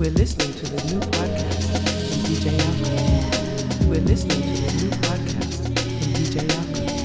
We're 0.00 0.10
listening 0.12 0.54
to 0.54 0.64
the 0.64 0.94
new 0.94 1.00
podcast 1.00 1.60
from 1.68 1.82
DJ 2.24 2.56
Jauche. 2.56 3.86
We're 3.86 4.00
listening 4.00 4.40
to 4.40 4.62
the 4.62 4.72
new 4.82 4.90
podcast 4.96 5.62
from 5.62 5.74
DJ 5.74 6.40
Jauche. 6.48 6.99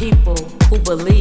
Made 0.00 1.19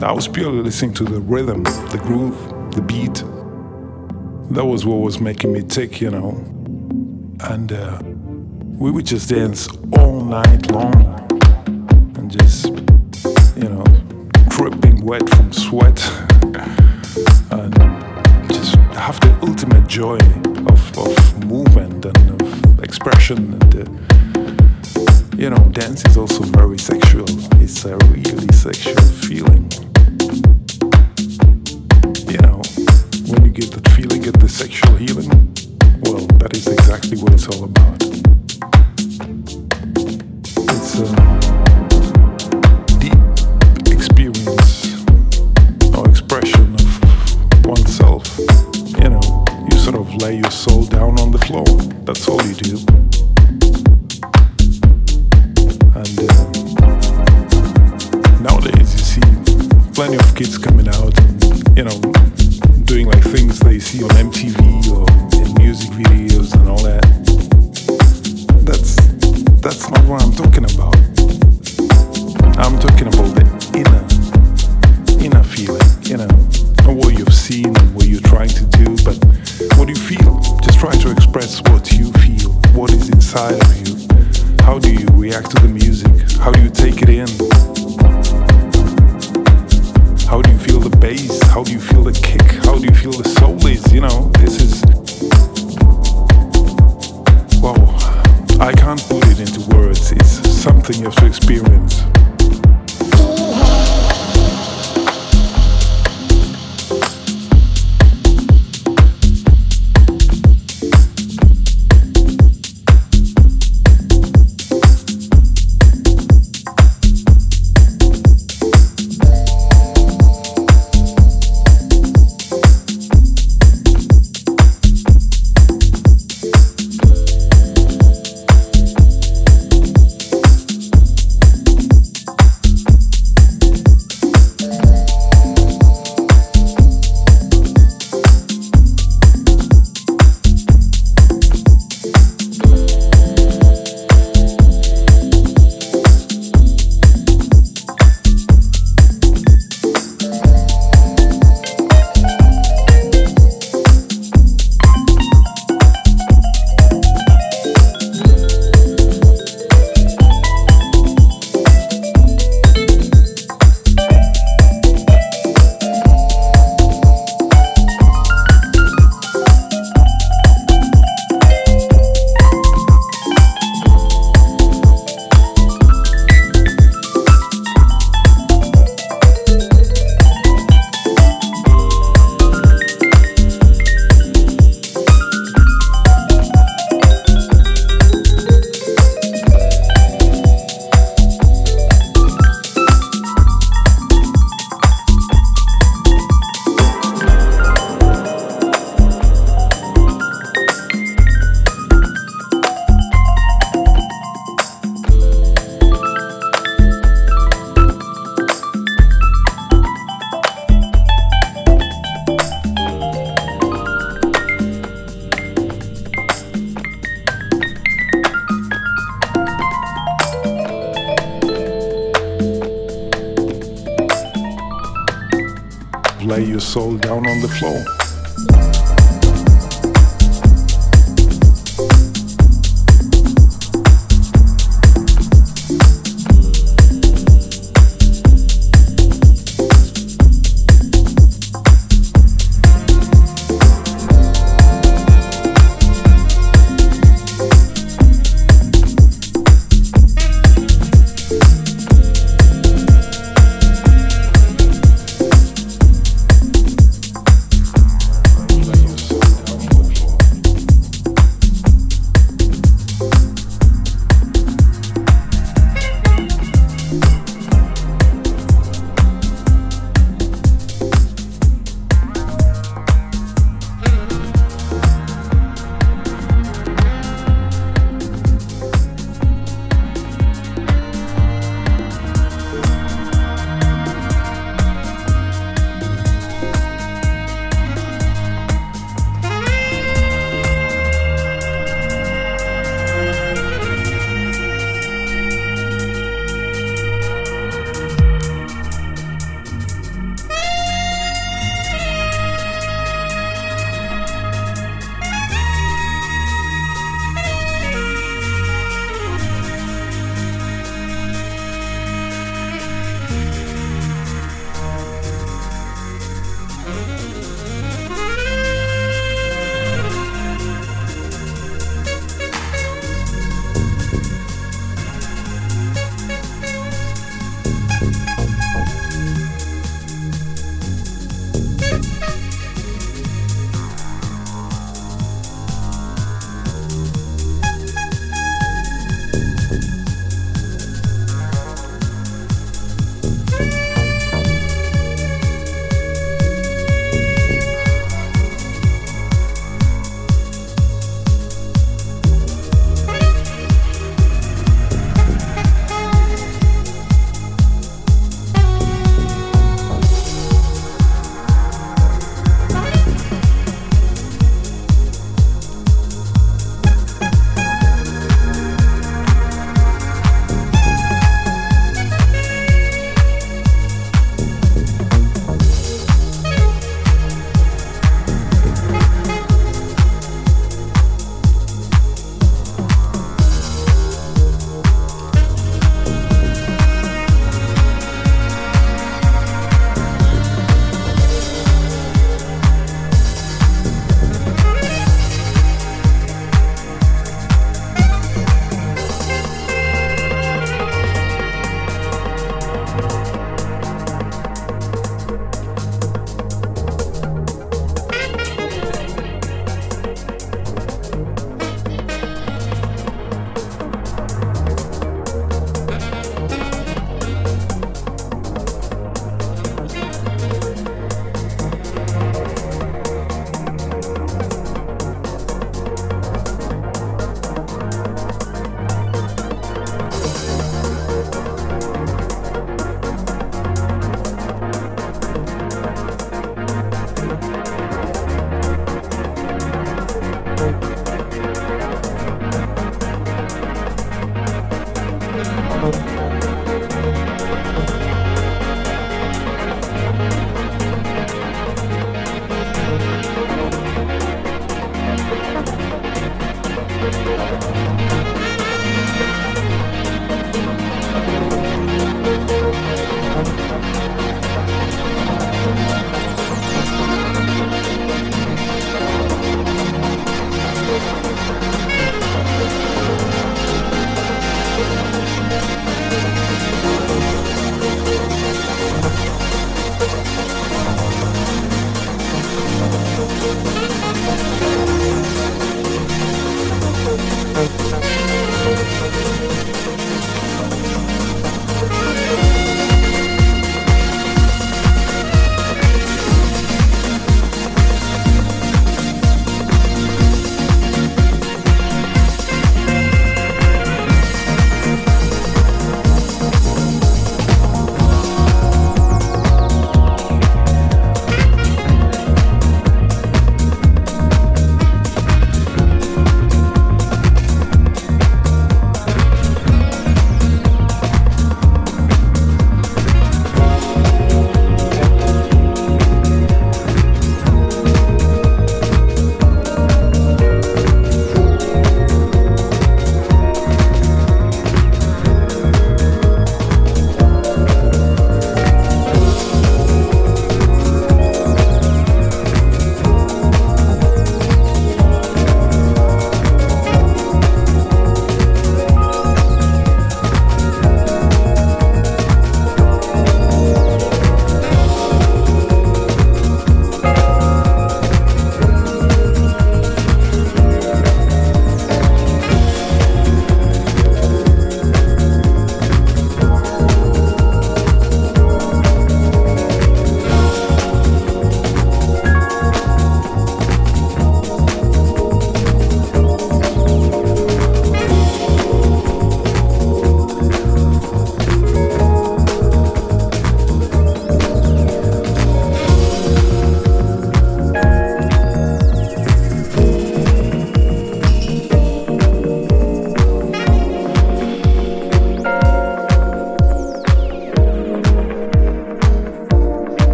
I 0.00 0.12
was 0.12 0.28
purely 0.28 0.62
listening 0.62 0.94
to 0.94 1.04
the 1.04 1.18
rhythm, 1.18 1.64
the 1.64 2.00
groove, 2.00 2.36
the 2.72 2.80
beat. 2.80 3.16
That 4.54 4.64
was 4.64 4.86
what 4.86 5.00
was 5.00 5.20
making 5.20 5.52
me 5.52 5.62
tick, 5.62 6.00
you 6.00 6.10
know. 6.10 6.30
And 7.40 7.72
uh, 7.72 8.00
we 8.78 8.92
would 8.92 9.06
just 9.06 9.28
dance 9.28 9.68
all 9.98 10.24
night 10.24 10.70
long 10.70 10.94
and 12.16 12.30
just, 12.30 12.66
you 13.56 13.68
know, 13.68 13.84
dripping 14.48 15.04
wet 15.04 15.28
from 15.30 15.52
sweat 15.52 16.00
and 17.50 17.74
just 18.52 18.76
have 18.94 19.18
the 19.20 19.36
ultimate 19.42 19.88
joy 19.88 20.18
of, 20.68 20.98
of 20.98 21.44
movement 21.44 22.04
and 22.04 22.40
of 22.40 22.84
expression 22.84 23.54
and. 23.54 23.74
Uh, 23.74 24.08
you 25.36 25.48
know, 25.48 25.64
dance 25.70 26.04
is 26.04 26.16
also 26.16 26.42
very 26.42 26.76
sexual. 26.76 27.24
It's 27.62 27.84
a 27.84 27.96
really 27.96 28.52
sexual 28.52 29.00
feeling. 29.00 29.67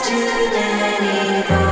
Too 0.00 0.50
many 0.50 1.71